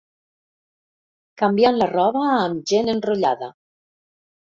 [1.43, 3.55] Canviant la roba amb gent enrotllada.